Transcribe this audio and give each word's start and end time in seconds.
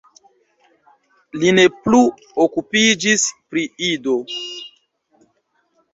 Li 1.43 1.51
ne 1.57 1.65
plu 1.83 2.01
okupiĝis 2.45 3.29
pri 3.53 3.67
Ido. 3.91 4.19